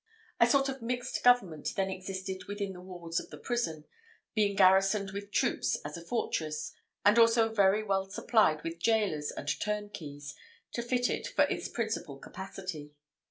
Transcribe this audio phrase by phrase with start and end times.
[0.39, 3.85] A sort of mixed government then existed within the walls of the prison,
[4.33, 6.73] being garrisoned with troops as a fortress,
[7.05, 10.33] and also very well supplied with gaolers and turnkeys,
[10.71, 12.95] to fit it for its principal capacity.